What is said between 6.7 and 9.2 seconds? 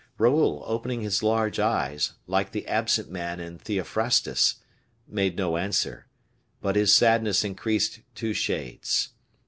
his sadness increased two shades.